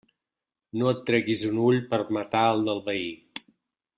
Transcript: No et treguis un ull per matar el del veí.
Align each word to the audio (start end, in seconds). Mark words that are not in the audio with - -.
No 0.81 0.87
et 0.91 1.03
treguis 1.09 1.43
un 1.51 1.59
ull 1.67 1.77
per 1.93 2.01
matar 2.19 2.43
el 2.57 2.65
del 2.71 2.83
veí. 2.91 3.07